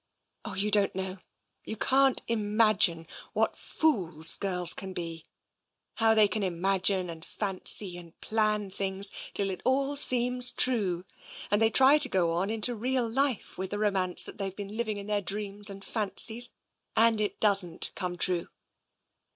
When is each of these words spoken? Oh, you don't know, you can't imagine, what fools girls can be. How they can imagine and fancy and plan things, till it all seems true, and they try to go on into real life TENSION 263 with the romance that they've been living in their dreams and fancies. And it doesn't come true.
Oh, 0.43 0.55
you 0.55 0.71
don't 0.71 0.95
know, 0.95 1.17
you 1.63 1.75
can't 1.75 2.23
imagine, 2.27 3.05
what 3.33 3.55
fools 3.55 4.35
girls 4.35 4.73
can 4.73 4.93
be. 4.93 5.25
How 5.97 6.15
they 6.15 6.27
can 6.27 6.41
imagine 6.41 7.07
and 7.07 7.23
fancy 7.23 7.99
and 7.99 8.19
plan 8.19 8.71
things, 8.71 9.11
till 9.35 9.51
it 9.51 9.61
all 9.63 9.95
seems 9.95 10.49
true, 10.49 11.05
and 11.51 11.61
they 11.61 11.69
try 11.69 11.99
to 11.99 12.09
go 12.09 12.31
on 12.33 12.49
into 12.49 12.73
real 12.73 13.07
life 13.07 13.53
TENSION 13.53 13.55
263 13.57 13.61
with 13.61 13.69
the 13.69 13.85
romance 13.85 14.25
that 14.25 14.39
they've 14.39 14.55
been 14.55 14.75
living 14.75 14.97
in 14.97 15.05
their 15.05 15.21
dreams 15.21 15.69
and 15.69 15.85
fancies. 15.85 16.49
And 16.95 17.21
it 17.21 17.39
doesn't 17.39 17.91
come 17.93 18.17
true. 18.17 18.47